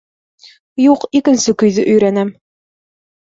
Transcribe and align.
—Юҡ, 0.83 1.05
икенсе 1.19 1.55
көйҙө 1.65 1.85
өйрәнәм. 1.93 2.33